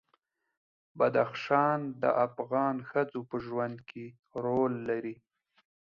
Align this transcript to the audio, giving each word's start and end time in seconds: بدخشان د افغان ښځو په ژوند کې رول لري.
بدخشان 0.97 1.79
د 2.01 2.03
افغان 2.25 2.75
ښځو 2.89 3.21
په 3.29 3.35
ژوند 3.45 3.77
کې 3.89 4.05
رول 4.43 4.73
لري. 4.89 5.15